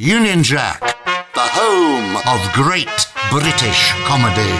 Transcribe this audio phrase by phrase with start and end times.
[0.00, 0.78] Union Jack,
[1.34, 2.86] the home of great
[3.32, 4.54] British comedy.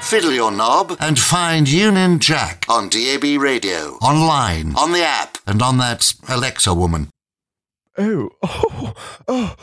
[0.00, 5.62] Fiddle your knob and find Union Jack on DAB Radio, online, on the app, and
[5.62, 7.08] on that Alexa woman.
[7.96, 8.94] Oh, oh,
[9.28, 9.54] oh,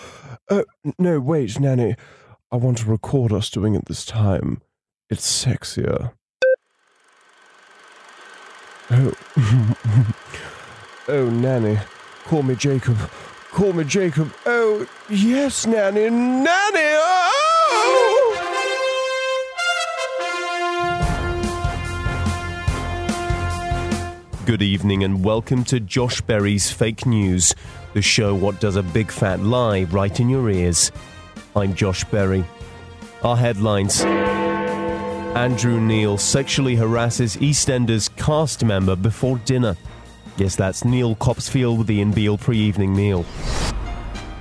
[0.49, 0.63] oh,
[0.97, 1.97] no, wait, Nanny.
[2.49, 4.61] I want to record us doing it this time.
[5.09, 6.13] It's sexier.
[8.89, 9.13] Oh,
[11.09, 11.79] oh, Nanny.
[12.23, 12.97] Call me Jacob.
[13.51, 14.31] Call me Jacob.
[14.45, 16.09] Oh, yes, Nanny.
[16.09, 16.45] Nanny!
[16.75, 17.25] Oh!
[24.45, 27.55] Good evening and welcome to Josh Berry's Fake News,
[27.93, 30.91] the show what does a big fat lie right in your ears.
[31.55, 32.45] I'm Josh Berry.
[33.23, 34.01] Our headlines
[35.35, 39.75] Andrew Neil sexually harasses EastEnders cast member before dinner.
[40.37, 43.25] Yes, that's Neil Copsfield with Ian Beale pre evening meal.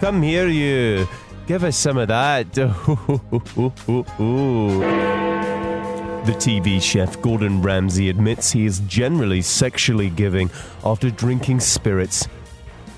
[0.01, 1.09] Come here, you.
[1.47, 2.55] Give us some of that.
[6.29, 10.51] The TV chef Gordon Ramsay admits he is generally sexually giving
[10.85, 12.29] after drinking spirits.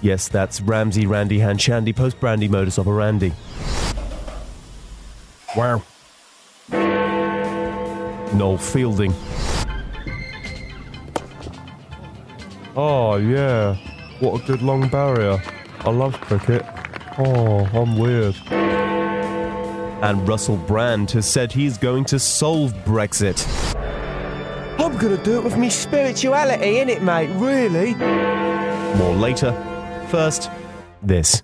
[0.03, 3.33] Yes, that's Ramsay Randy Hanshandy post brandy modus operandi.
[5.57, 5.85] Wow.
[8.33, 9.15] Noel Fielding.
[12.77, 13.77] Oh, yeah.
[14.21, 15.43] What a good long barrier.
[15.81, 16.65] I love cricket.
[17.19, 18.37] Oh, I'm weird.
[20.03, 23.45] And Russell Brand has said he's going to solve Brexit.
[24.79, 27.29] I'm gonna do it with me spirituality, innit, mate?
[27.39, 27.95] Really?
[28.97, 29.53] More later.
[30.09, 30.51] First,
[31.03, 31.43] this.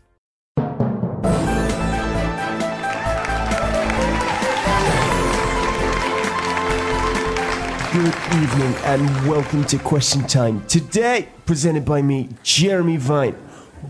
[8.56, 10.64] Evening and welcome to Question Time.
[10.66, 13.34] Today, presented by me, Jeremy Vine,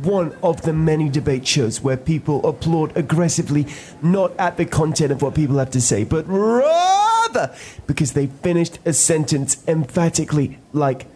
[0.03, 3.69] one of the many debate shows where people applaud aggressively,
[4.03, 7.55] not at the content of what people have to say, but rather
[7.87, 11.07] because they finished a sentence emphatically like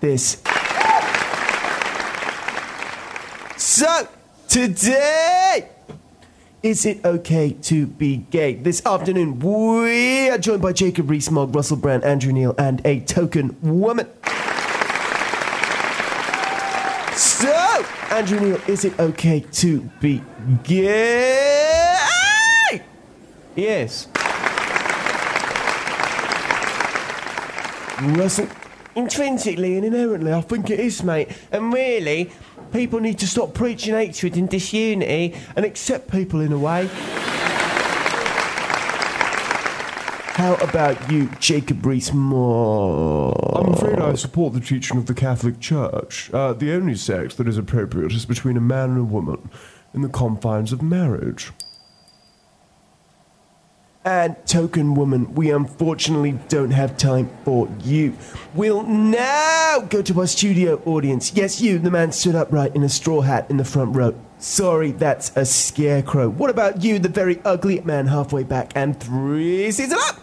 [0.00, 0.42] this.
[3.56, 4.06] So,
[4.48, 5.70] today,
[6.62, 8.54] is it okay to be gay?
[8.54, 13.56] This afternoon, we are joined by Jacob Rees-Mogg, Russell Brand, Andrew Neil, and a token
[13.62, 14.08] woman.
[17.14, 20.20] So, Andrew Neil, is it okay to be
[20.64, 21.96] gay?
[23.54, 24.08] Yes.
[28.00, 28.48] Russell,
[28.98, 31.28] intrinsically and inherently, I think it is, mate.
[31.52, 32.30] And really,
[32.72, 36.88] people need to stop preaching hatred and disunity and accept people in a way.
[40.38, 43.56] How about you, Jacob Rees-Mogg?
[43.56, 46.32] I'm afraid I support the teaching of the Catholic Church.
[46.32, 49.50] Uh, the only sex that is appropriate is between a man and a woman
[49.94, 51.50] in the confines of marriage.
[54.08, 58.16] And token woman, we unfortunately don't have time for you.
[58.54, 61.34] We'll now go to our studio audience.
[61.34, 64.18] Yes, you, the man stood upright in a straw hat in the front row.
[64.38, 66.30] Sorry, that's a scarecrow.
[66.30, 70.22] What about you, the very ugly man halfway back and three seasons up?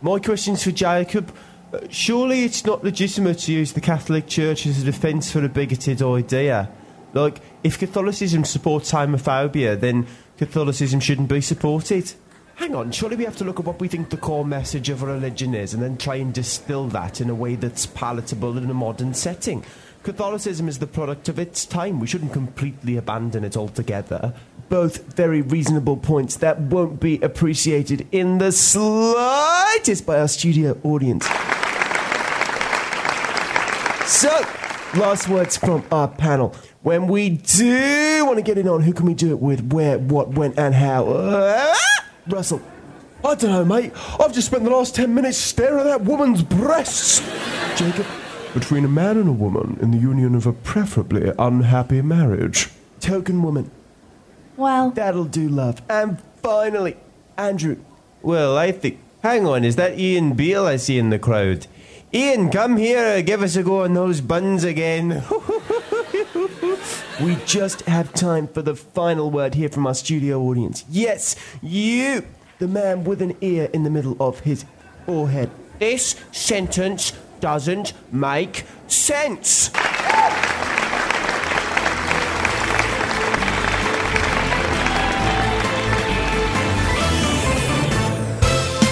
[0.00, 1.32] My question's for Jacob.
[1.72, 5.48] Uh, surely it's not legitimate to use the Catholic Church as a defence for a
[5.48, 6.68] bigoted idea.
[7.14, 10.08] Like, if Catholicism supports homophobia, then
[10.38, 12.14] Catholicism shouldn't be supported.
[12.62, 15.02] Hang on, surely we have to look at what we think the core message of
[15.02, 18.70] a religion is and then try and distill that in a way that's palatable in
[18.70, 19.64] a modern setting.
[20.04, 21.98] Catholicism is the product of its time.
[21.98, 24.32] We shouldn't completely abandon it altogether.
[24.68, 31.26] Both very reasonable points that won't be appreciated in the slightest by our studio audience.
[34.06, 34.30] So,
[34.94, 36.54] last words from our panel.
[36.82, 39.98] When we do want to get in on who can we do it with, where,
[39.98, 41.08] what, when, and how.
[41.08, 41.74] Uh,
[42.26, 42.62] Russell.
[43.24, 43.92] I don't know, mate.
[44.18, 47.20] I've just spent the last ten minutes staring at that woman's breasts.
[47.76, 48.06] Jacob.
[48.54, 52.68] Between a man and a woman in the union of a preferably unhappy marriage.
[53.00, 53.70] Token woman.
[54.56, 55.80] Well, That'll do, love.
[55.88, 56.96] And finally,
[57.38, 57.76] Andrew.
[58.20, 58.98] Well, I think.
[59.22, 61.66] Hang on, is that Ian Beale I see in the crowd?
[62.12, 65.22] Ian, come here, give us a go on those buns again.
[67.20, 70.84] We just have time for the final word here from our studio audience.
[70.88, 72.24] Yes, you,
[72.58, 74.64] the man with an ear in the middle of his
[75.04, 75.50] forehead.
[75.78, 79.68] this sentence doesn't make sense.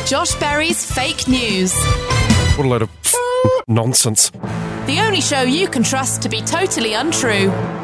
[0.07, 1.73] Josh Berry's fake news.
[2.57, 2.91] What a load of
[3.67, 4.31] nonsense.
[4.31, 7.80] The only show you can trust to be totally untrue.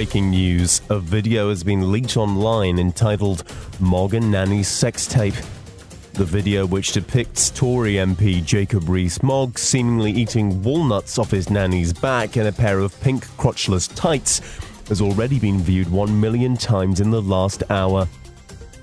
[0.00, 0.80] Faking news.
[0.88, 3.44] A video has been leaked online entitled
[3.80, 5.34] Mogg and Nanny's Sex Tape.
[6.14, 12.38] The video, which depicts Tory MP Jacob Rees-Mogg seemingly eating walnuts off his nanny's back
[12.38, 14.40] in a pair of pink crotchless tights,
[14.88, 18.08] has already been viewed one million times in the last hour.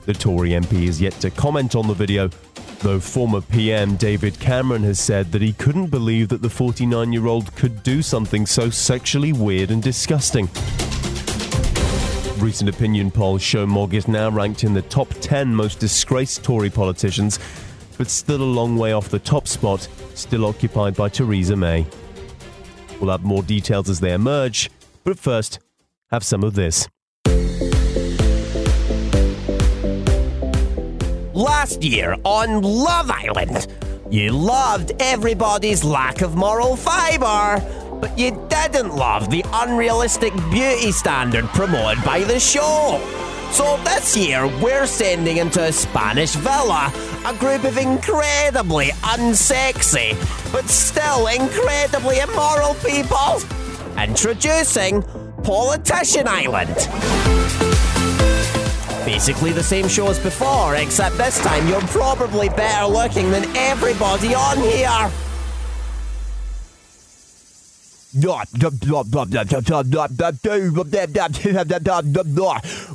[0.06, 2.30] The Tory MP is yet to comment on the video,
[2.82, 7.26] though former PM David Cameron has said that he couldn't believe that the 49 year
[7.26, 10.48] old could do something so sexually weird and disgusting.
[12.40, 16.70] Recent opinion polls show Mogg is now ranked in the top 10 most disgraced Tory
[16.70, 17.40] politicians,
[17.98, 21.88] but still a long way off the top spot, still occupied by Theresa May.
[23.02, 24.70] We'll have more details as they emerge,
[25.04, 25.60] but first,
[26.12, 26.88] have some of this.
[31.34, 33.66] Last year on Love Island,
[34.12, 37.62] you loved everybody's lack of moral fibre,
[38.00, 43.02] but you didn't love the unrealistic beauty standard promoted by the show.
[43.52, 46.92] So this year, we're sending into a Spanish villa
[47.26, 50.12] a group of incredibly unsexy,
[50.52, 53.42] but still incredibly immoral people.
[53.98, 55.02] Introducing
[55.44, 56.76] Politician Island.
[59.06, 64.36] Basically the same show as before, except this time you're probably better looking than everybody
[64.36, 65.27] on here.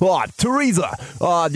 [0.02, 1.48] Ah, Teresa, uh,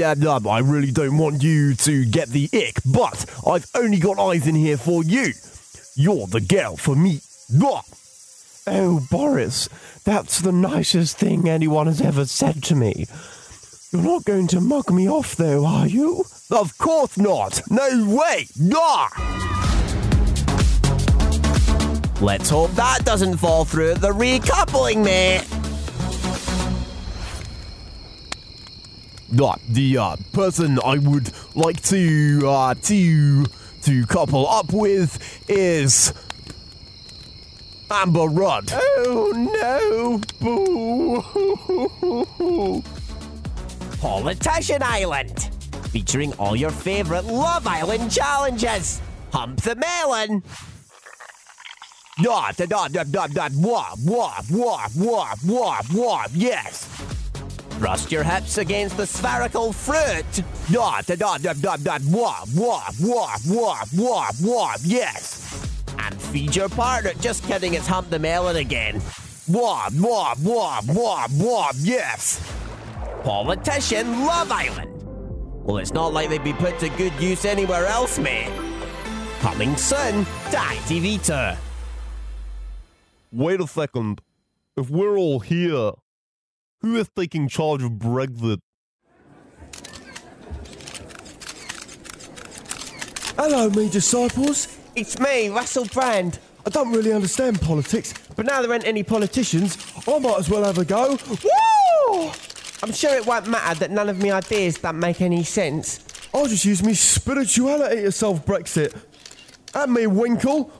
[0.48, 4.54] I really don't want you to get the ick, but I've only got eyes in
[4.54, 5.32] here for you.
[5.96, 7.20] You're the girl for me.
[7.62, 7.82] Ah.
[8.68, 9.68] Oh, Boris,
[10.04, 13.06] that's the nicest thing anyone has ever said to me.
[13.92, 16.24] You're not going to mug me off, though, are you?
[16.50, 17.62] Of course not.
[17.70, 18.46] No way.
[18.74, 19.45] Ah.
[22.20, 25.44] Let's hope that doesn't fall through the recoupling, mate.
[29.38, 33.44] Ah, the uh, person I would like to uh, to
[33.82, 36.14] to couple up with is
[37.90, 38.70] Amber Rudd.
[38.72, 40.40] Oh, no.
[40.40, 42.82] Boo.
[44.00, 45.50] Politician Island,
[45.90, 49.02] featuring all your favourite Love Island challenges.
[49.32, 50.42] Hump the melon.
[52.22, 56.88] Da da da da da wah wah wah wah wah wah yes.
[57.72, 60.24] Thrust your hips against the spherical fruit.
[60.72, 65.62] Da da da da da wah wah wah wah wah wah yes.
[65.98, 67.12] And feed your partner.
[67.20, 69.02] Just kidding, it's hump the melon again.
[69.46, 72.40] Wah wah wah wah wah yes.
[73.24, 74.90] Politician Love Island.
[75.66, 78.50] Well, it's not like they'd be put to good use anywhere else, mate.
[79.40, 81.65] Coming soon to ITV 2.
[83.32, 84.20] Wait a second.
[84.76, 85.92] If we're all here,
[86.80, 88.60] who is taking charge of Brexit?
[93.36, 94.78] Hello, me disciples.
[94.94, 96.38] It's me, Russell Brand.
[96.64, 99.76] I don't really understand politics, but now there ain't any politicians,
[100.08, 101.18] I might as well have a go.
[101.28, 102.30] Woo!
[102.82, 106.04] I'm sure it won't matter that none of my ideas don't make any sense.
[106.32, 108.96] I'll just use me spirituality to solve Brexit.
[109.74, 110.72] And me winkle.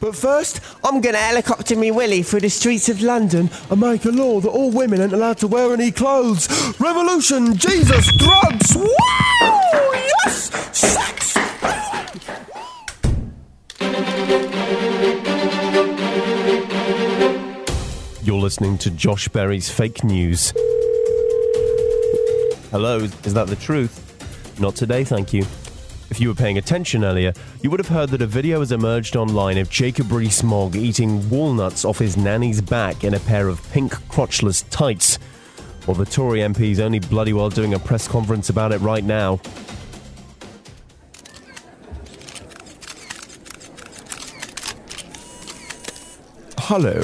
[0.00, 3.50] But first, I'm gonna helicopter me Willie through the streets of London.
[3.70, 6.48] I make a law that all women ain't allowed to wear any clothes.
[6.78, 8.76] Revolution, Jesus, drugs.
[8.76, 8.86] Woo!
[10.24, 10.50] Yes!
[10.72, 11.34] Sex!
[18.22, 20.52] You're listening to Josh Berry's fake news.
[22.70, 24.04] Hello, is that the truth?
[24.60, 25.44] Not today, thank you.
[26.10, 29.14] If you were paying attention earlier, you would have heard that a video has emerged
[29.14, 33.92] online of Jacob Rees-Mogg eating walnuts off his nanny's back in a pair of pink
[34.08, 35.18] crotchless tights.
[35.86, 39.04] Well, the Tory MP is only bloody well doing a press conference about it right
[39.04, 39.40] now.
[46.58, 47.02] Hello.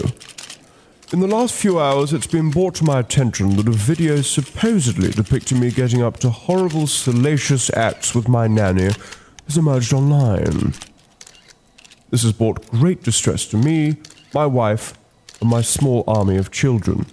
[1.12, 5.11] In the last few hours, it's been brought to my attention that a video supposedly
[5.11, 8.90] depicting me getting up to horrible, salacious acts with my nanny
[9.46, 10.73] has emerged online.
[12.11, 13.99] This has brought great distress to me,
[14.32, 14.94] my wife,
[15.40, 17.06] and my small army of children.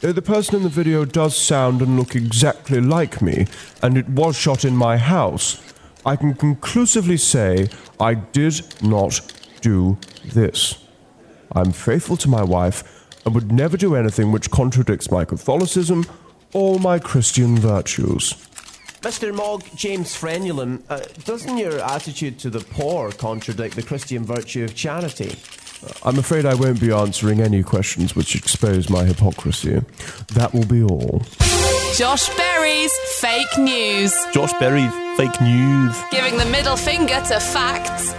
[0.00, 3.46] Though the person in the video does sound and look exactly like me,
[3.82, 5.60] and it was shot in my house,
[6.06, 7.68] I can conclusively say
[7.98, 9.20] I did not
[9.60, 10.83] do this.
[11.54, 16.04] I'm faithful to my wife and would never do anything which contradicts my Catholicism
[16.52, 18.34] or my Christian virtues.
[19.00, 19.34] Mr.
[19.34, 24.74] Mogg, James Frenulum, uh, doesn't your attitude to the poor contradict the Christian virtue of
[24.74, 25.36] charity?
[26.02, 29.82] I'm afraid I won't be answering any questions which expose my hypocrisy.
[30.32, 31.22] That will be all.
[31.94, 34.14] Josh Berry's fake news.
[34.32, 35.94] Josh Berry, fake news.
[36.10, 38.14] Giving the middle finger to facts.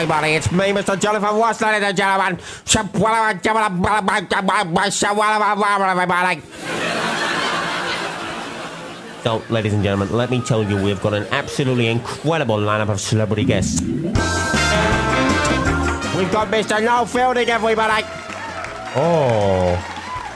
[0.00, 0.32] Everybody.
[0.32, 0.98] It's me, Mr.
[0.98, 2.38] Jonathan Watts, ladies and gentlemen.
[5.90, 6.42] Everybody.
[9.22, 12.98] So, ladies and gentlemen, let me tell you, we've got an absolutely incredible lineup of
[12.98, 13.82] celebrity guests.
[13.82, 14.14] We've
[16.32, 16.82] got Mr.
[16.82, 18.02] Noel Fielding, everybody.
[18.96, 19.76] Oh.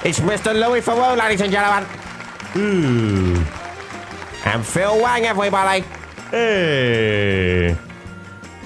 [0.04, 0.52] It's Mr.
[0.52, 1.88] Louis Theroux, ladies and gentlemen.
[2.56, 3.42] Ooh.
[4.44, 5.83] And Phil Wang, everybody.
[6.30, 7.75] Hey.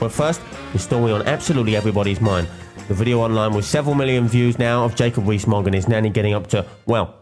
[0.01, 0.41] But first,
[0.73, 2.49] the story on absolutely everybody's mind.
[2.89, 6.35] The video online with several million views now of Jacob Rees-Mogg and his nanny getting
[6.35, 7.15] up to, well,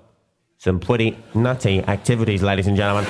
[0.59, 3.05] some pretty nutty activities, ladies and gentlemen.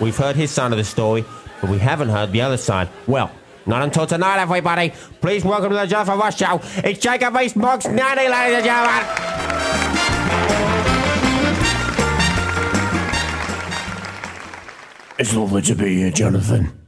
[0.00, 1.24] We've heard his side of the story,
[1.60, 2.88] but we haven't heard the other side.
[3.06, 3.30] Well,
[3.66, 4.92] not until tonight, everybody.
[5.20, 6.60] Please welcome to the Jonathan Ross Show.
[6.76, 9.04] It's Jacob Rees-Mogg's nanny, ladies and gentlemen.
[15.18, 16.79] It's lovely to be here, Jonathan.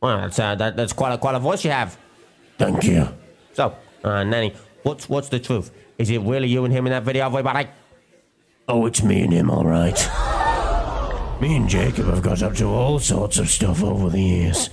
[0.00, 1.98] Well, that's, uh, that, that's quite a, quite a voice you have.
[2.58, 3.08] Thank you.
[3.52, 5.70] So, uh, nanny, what's, what's the truth?
[5.98, 7.68] Is it really you and him in that video, everybody?
[8.68, 9.96] Oh, it's me and him, all right.
[11.40, 14.70] Me and Jacob have got up to all sorts of stuff over the years.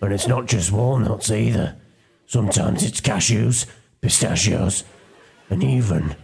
[0.00, 1.76] And it's not just walnuts either.
[2.26, 3.66] Sometimes it's cashews,
[4.00, 4.84] pistachios,
[5.48, 6.16] and even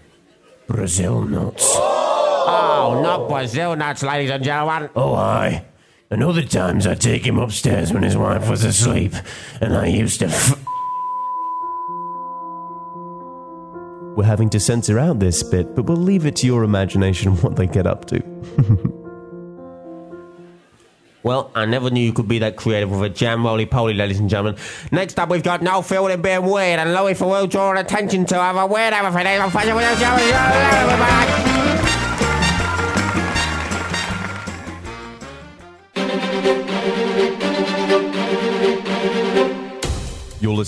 [0.66, 1.64] Brazil nuts.
[1.76, 4.90] Oh, not Brazil nuts, ladies and gentlemen.
[4.96, 5.64] Oh, aye.
[6.10, 9.12] And other times I take him upstairs when his wife was asleep,
[9.60, 10.58] and I used to f-
[14.16, 17.56] We're having to censor out this bit, but we'll leave it to your imagination what
[17.56, 18.94] they get up to.
[21.24, 24.18] Well, I never knew you could be that creative with a jam roly poly, ladies
[24.20, 24.58] and gentlemen.
[24.92, 28.56] Next up, we've got Noel Fielding being weird and Louis Theroux drawing attention to have
[28.56, 29.26] a weird everything.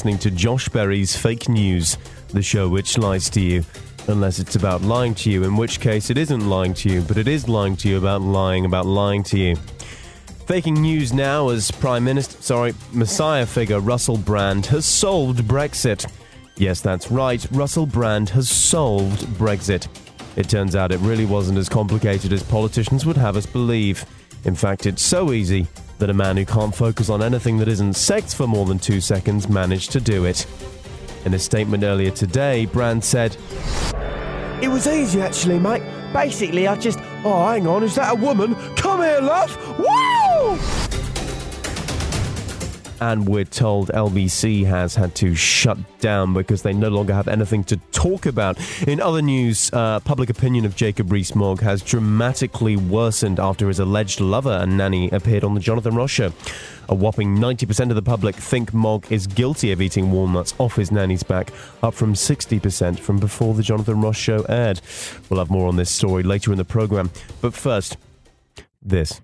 [0.01, 3.63] Listening to Josh Berry's Fake News, the show which lies to you.
[4.09, 7.19] Unless it's about lying to you, in which case it isn't lying to you, but
[7.19, 9.57] it is lying to you about lying about lying to you.
[10.47, 16.11] Faking news now as Prime Minister, sorry, Messiah figure Russell Brand has solved Brexit.
[16.57, 19.87] Yes, that's right, Russell Brand has solved Brexit.
[20.37, 24.07] It turns out it really wasn't as complicated as politicians would have us believe.
[24.45, 25.67] In fact, it's so easy
[25.99, 29.01] that a man who can't focus on anything that isn't sex for more than two
[29.01, 30.47] seconds managed to do it.
[31.27, 33.37] In a statement earlier today, Brand said,
[34.63, 35.83] It was easy, actually, mate.
[36.13, 36.99] Basically, I just.
[37.23, 38.55] Oh, hang on, is that a woman?
[38.77, 39.57] Come here, love!
[39.79, 40.80] Woo!
[43.01, 47.65] And we're told LBC has had to shut down because they no longer have anything
[47.65, 48.59] to talk about.
[48.87, 54.21] In other news, uh, public opinion of Jacob Rees-Mogg has dramatically worsened after his alleged
[54.21, 56.33] lover and nanny appeared on the Jonathan Ross show.
[56.89, 60.91] A whopping 90% of the public think Mogg is guilty of eating walnuts off his
[60.91, 61.53] nanny's back,
[61.83, 64.81] up from 60% from before the Jonathan Ross show aired.
[65.29, 67.11] We'll have more on this story later in the program.
[67.41, 67.97] But first,
[68.83, 69.21] this.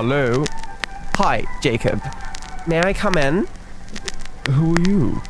[0.00, 0.44] Hello?
[1.16, 2.00] Hi, Jacob.
[2.68, 3.48] May I come in?
[4.48, 5.22] Who are you?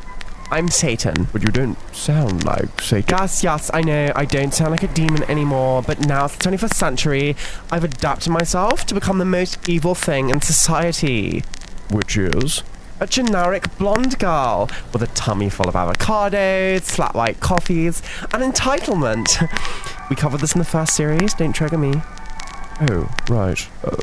[0.51, 1.27] I'm Satan.
[1.33, 3.17] But you don't sound like Satan.
[3.17, 6.43] Yes, yes, I know I don't sound like a demon anymore, but now it's the
[6.51, 7.35] 21st century.
[7.71, 11.43] I've adapted myself to become the most evil thing in society.
[11.89, 12.61] Which is?
[12.99, 19.49] A generic blonde girl with a tummy full of avocados, flat white coffees, and entitlement.
[20.11, 22.01] We covered this in the first series, don't trigger me.
[22.81, 23.67] Oh, right.
[23.83, 23.97] Uh,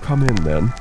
[0.00, 0.72] come in then.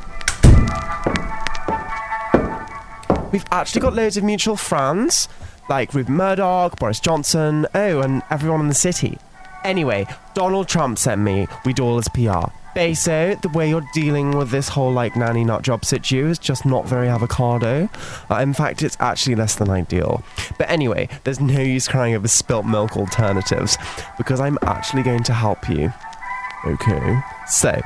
[3.32, 5.28] We've actually got loads of mutual friends,
[5.70, 9.18] like Rupert Murdoch, Boris Johnson, oh, and everyone in the city.
[9.66, 10.06] Anyway,
[10.36, 11.48] Donald Trump sent me.
[11.66, 12.50] We do all his PR.
[12.76, 16.66] Beso, the way you're dealing with this whole like nanny nut job situ is just
[16.66, 17.90] not very avocado.
[18.30, 20.24] Uh, in fact, it's actually less than ideal.
[20.58, 23.78] But anyway, there's no use crying over spilt milk alternatives
[24.18, 25.92] because I'm actually going to help you.
[26.66, 27.20] Okay.
[27.48, 27.82] So,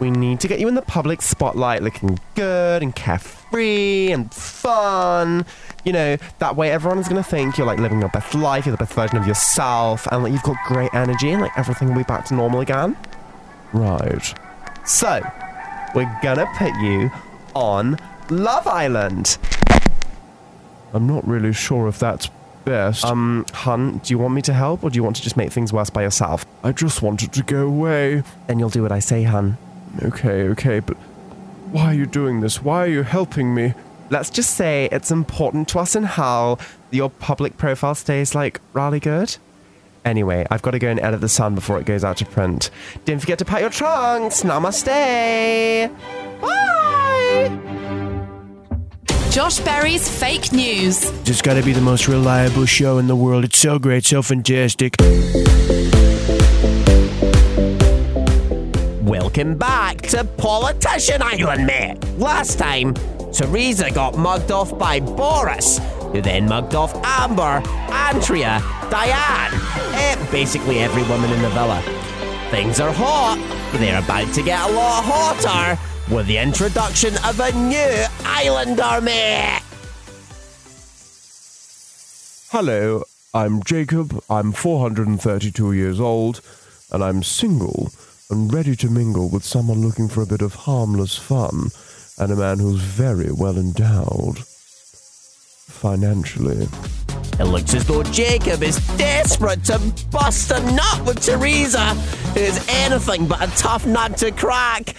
[0.00, 5.44] we need to get you in the public spotlight looking good and carefree and fun.
[5.84, 8.64] You know, that way everyone is going to think you're like living your best life,
[8.64, 11.88] you're the best version of yourself, and like you've got great energy and like everything
[11.88, 12.96] will be back to normal again.
[13.72, 14.34] Right.
[14.86, 15.20] So,
[15.94, 17.10] we're gonna put you
[17.54, 17.98] on
[18.30, 19.36] Love Island.
[20.92, 22.30] I'm not really sure if that's
[22.64, 23.04] best.
[23.04, 25.52] Um, hun, do you want me to help or do you want to just make
[25.52, 26.46] things worse by yourself?
[26.64, 28.22] I just wanted to go away.
[28.46, 29.56] Then you'll do what I say, hun.
[30.02, 30.96] Okay, okay, but
[31.72, 32.62] why are you doing this?
[32.62, 33.74] Why are you helping me?
[34.10, 36.58] Let's just say it's important to us in how
[36.90, 39.36] your public profile stays like really good.
[40.04, 42.70] Anyway, I've got to go and edit the sun before it goes out to print.
[43.04, 44.42] Don't forget to pack your trunks.
[44.42, 45.90] Namaste.
[46.40, 47.80] Bye.
[49.30, 51.12] Josh Berry's fake news.
[51.22, 53.44] Just gotta be the most reliable show in the world.
[53.44, 54.96] It's so great, so fantastic.
[59.32, 61.98] Welcome back to Politician Island, mate.
[62.18, 62.94] Last time,
[63.32, 65.78] Theresa got mugged off by Boris,
[66.10, 68.60] who then mugged off Amber, Andrea,
[68.90, 69.54] Diane,
[69.94, 71.80] and basically every woman in the villa.
[72.50, 73.38] Things are hot,
[73.70, 75.80] but they're about to get a lot hotter
[76.12, 79.62] with the introduction of a new Islander, mate.
[82.48, 84.20] Hello, I'm Jacob.
[84.28, 86.40] I'm 432 years old,
[86.90, 87.92] and I'm single
[88.30, 91.70] and ready to mingle with someone looking for a bit of harmless fun
[92.18, 94.38] and a man who's very well endowed
[95.68, 96.68] financially.
[97.38, 99.78] It looks as though Jacob is desperate to
[100.10, 101.94] bust a nut with Teresa,
[102.34, 104.94] who is anything but a tough nut to crack.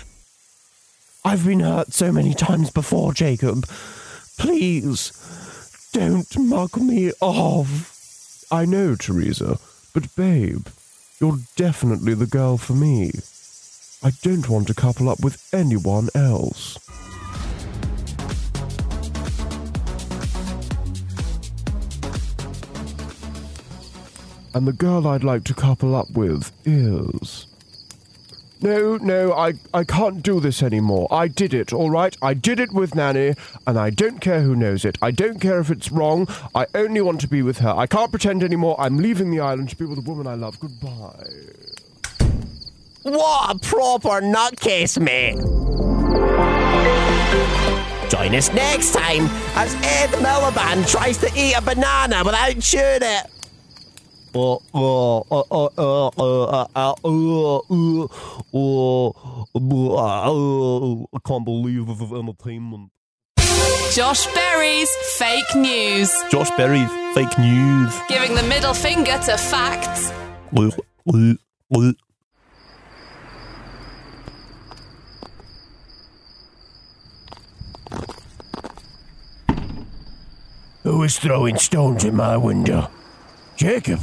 [1.23, 3.67] I've been hurt so many times before, Jacob.
[4.39, 5.11] Please,
[5.93, 8.43] don't mug me off.
[8.51, 9.59] I know, Teresa,
[9.93, 10.65] but babe,
[11.21, 13.11] you're definitely the girl for me.
[14.03, 16.79] I don't want to couple up with anyone else.
[24.55, 27.50] And the girl I'd like to couple up with is.
[28.63, 31.07] No, no, I, I can't do this anymore.
[31.09, 32.15] I did it, all right?
[32.21, 33.33] I did it with Nanny,
[33.65, 34.99] and I don't care who knows it.
[35.01, 36.27] I don't care if it's wrong.
[36.53, 37.69] I only want to be with her.
[37.69, 38.75] I can't pretend anymore.
[38.79, 40.59] I'm leaving the island to be with a woman I love.
[40.59, 41.27] Goodbye.
[43.01, 45.37] What a proper nutcase, mate.
[48.11, 53.40] Join us next time as Ed Miliband tries to eat a banana without chewing it.
[61.13, 62.91] I can't believe of entertainment.
[63.93, 66.13] Josh Berry's fake news.
[66.31, 67.93] Josh Berry, fake news.
[68.07, 70.11] Giving the middle finger to facts.
[80.83, 82.89] Who is throwing stones in my window?
[83.57, 83.99] Jacob,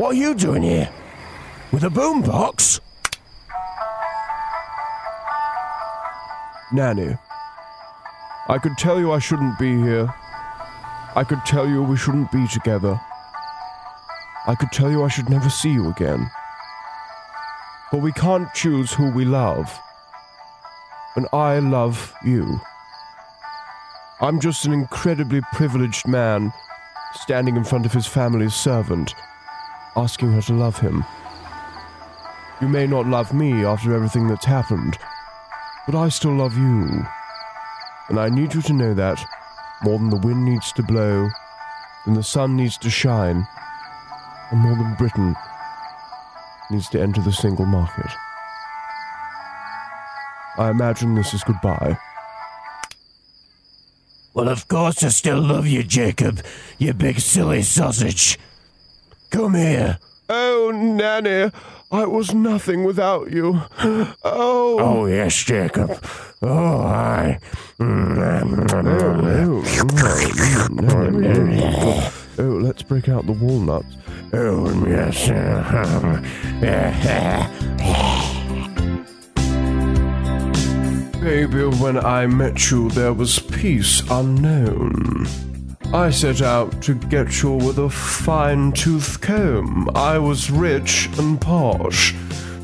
[0.00, 0.88] what are you doing here?
[1.72, 2.80] With a boombox?
[6.72, 7.18] Nanny,
[8.48, 10.08] I could tell you I shouldn't be here.
[11.14, 12.98] I could tell you we shouldn't be together.
[14.46, 16.30] I could tell you I should never see you again.
[17.92, 19.78] But we can't choose who we love.
[21.14, 22.58] And I love you.
[24.22, 26.54] I'm just an incredibly privileged man
[27.12, 29.14] standing in front of his family's servant,
[29.96, 31.04] asking her to love him.
[32.60, 34.98] You may not love me after everything that's happened,
[35.86, 37.06] but I still love you.
[38.08, 39.24] And I need you to know that
[39.82, 41.28] more than the wind needs to blow,
[42.04, 43.46] than the sun needs to shine,
[44.50, 45.34] and more than Britain
[46.70, 48.10] needs to enter the single market.
[50.58, 51.96] I imagine this is goodbye.
[54.34, 56.44] Well, of course I still love you, Jacob,
[56.78, 58.38] you big silly sausage.
[59.30, 59.98] Come here.
[60.28, 61.50] Oh, Nanny,
[61.90, 63.60] I was nothing without you.
[63.82, 65.98] Oh, Oh, yes, Jacob.
[66.42, 67.38] Oh, I.
[72.38, 73.96] oh, let's break out the walnuts.
[74.32, 75.28] Oh, yes.
[75.28, 76.22] Uh,
[76.62, 77.46] uh, uh,
[81.20, 85.26] Baby, when I met you, there was peace unknown.
[85.92, 89.90] I set out to get you with a fine tooth comb.
[89.96, 92.14] I was rich and posh.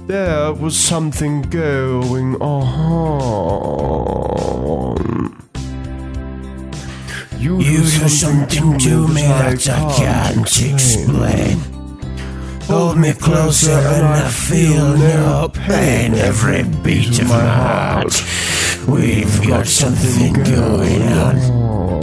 [0.06, 2.76] There was something going on.
[7.36, 11.58] You, You do something to me that I can't explain.
[12.68, 18.24] Hold me closer and I feel no pain every beat of my heart.
[18.86, 21.95] We've got something going on.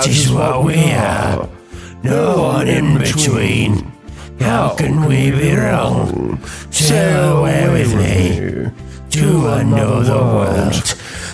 [0.00, 1.46] That is what we are.
[2.02, 3.92] No one in between.
[4.40, 6.42] How can we be wrong?
[6.70, 8.70] Sail away with me
[9.10, 10.88] to another world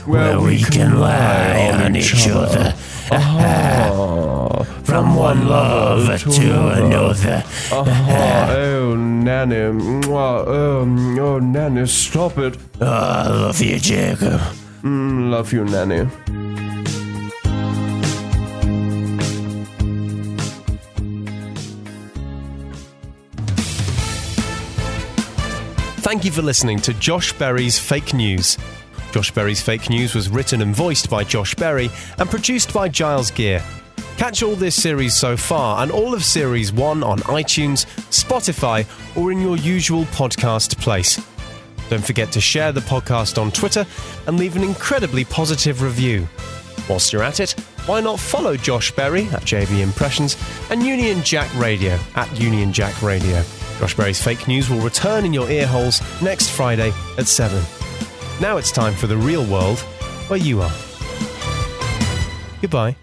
[0.05, 2.73] where we can lie on each other.
[4.83, 7.45] From one love to another.
[7.71, 9.63] Ah, oh, Nanny.
[9.63, 12.59] Um, oh, Nanny, stop it.
[12.81, 14.41] Oh, I love you, Jacob.
[14.83, 16.09] Mm, love you, Nanny.
[26.07, 28.57] Thank you for listening to Josh Berry's Fake News.
[29.11, 31.91] Josh Berry's Fake News was written and voiced by Josh Berry
[32.21, 33.61] and produced by Giles Gear.
[34.17, 39.33] Catch all this series so far and all of Series 1 on iTunes, Spotify, or
[39.33, 41.21] in your usual podcast place.
[41.91, 43.85] Don't forget to share the podcast on Twitter
[44.29, 46.29] and leave an incredibly positive review.
[46.89, 47.51] Whilst you're at it,
[47.87, 50.37] why not follow Josh Berry at JB Impressions
[50.71, 53.43] and Union Jack Radio at Union Jack Radio.
[53.79, 57.63] Josh Berry's Fake News will return in your ear holes next Friday at 7.
[58.41, 59.79] Now it's time for the real world
[60.29, 60.73] where you are.
[62.61, 62.97] Goodbye.